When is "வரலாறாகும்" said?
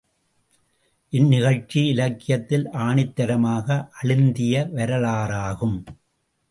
4.75-5.77